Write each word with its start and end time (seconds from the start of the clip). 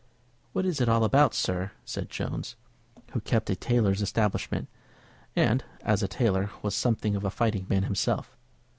"What's 0.53 0.81
it 0.81 0.89
all 0.89 1.03
about, 1.03 1.35
sir?" 1.35 1.73
said 1.85 2.09
Jones, 2.09 2.55
who 3.11 3.21
kept 3.21 3.51
a 3.51 3.55
tailor's 3.55 4.01
establishment, 4.01 4.67
and, 5.35 5.63
as 5.83 6.01
a 6.01 6.07
tailor, 6.07 6.49
was 6.63 6.73
something 6.73 7.15
of 7.15 7.23
a 7.23 7.29
fighting 7.29 7.67
man 7.69 7.83
himself. 7.83 8.35